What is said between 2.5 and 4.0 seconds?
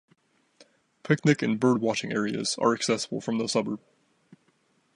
are accessible from the suburb.